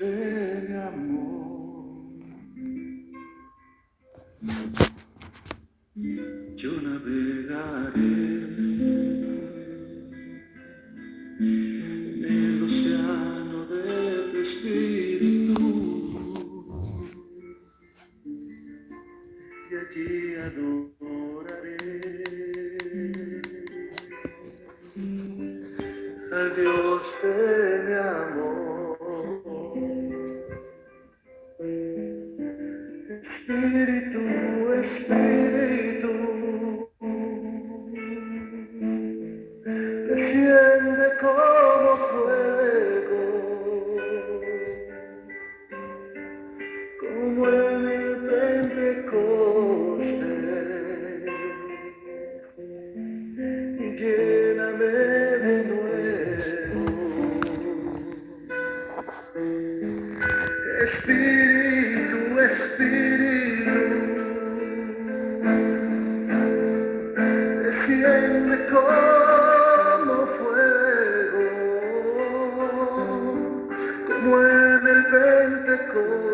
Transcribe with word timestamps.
ese 0.00 0.76
amor. 0.88 1.33
Espíritu, 61.06 62.40
Espíritu, 62.40 63.76
desciende 67.62 68.56
como 68.70 70.14
fuego, 70.38 71.44
como 74.06 74.30
en 74.40 74.86
el 74.86 75.00
Pentecostés. 75.10 76.33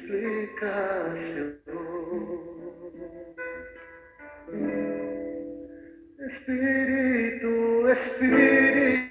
explicación. 0.00 1.60
Espíritu, 6.18 7.88
espíritu. 7.88 9.10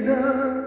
love. 0.02 0.61